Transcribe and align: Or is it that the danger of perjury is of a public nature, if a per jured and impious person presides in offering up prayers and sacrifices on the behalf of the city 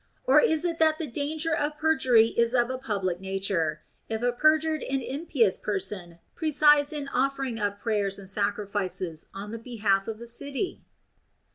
Or 0.23 0.39
is 0.39 0.65
it 0.65 0.79
that 0.79 0.97
the 0.97 1.05
danger 1.05 1.55
of 1.55 1.77
perjury 1.77 2.29
is 2.29 2.55
of 2.55 2.71
a 2.71 2.79
public 2.79 3.19
nature, 3.19 3.83
if 4.09 4.23
a 4.23 4.31
per 4.31 4.59
jured 4.59 4.83
and 4.91 4.99
impious 4.99 5.59
person 5.59 6.17
presides 6.33 6.91
in 6.91 7.07
offering 7.09 7.59
up 7.59 7.79
prayers 7.79 8.17
and 8.17 8.27
sacrifices 8.27 9.27
on 9.31 9.51
the 9.51 9.59
behalf 9.59 10.07
of 10.07 10.17
the 10.17 10.25
city 10.25 10.81